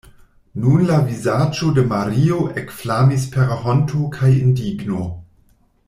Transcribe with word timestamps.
Nun 0.61 0.85
la 0.91 0.95
vizaĝo 1.09 1.69
de 1.75 1.83
Mario 1.91 2.39
ekflamis 2.63 3.29
per 3.37 3.55
honto 3.67 4.05
kaj 4.19 4.35
indigno. 4.41 5.05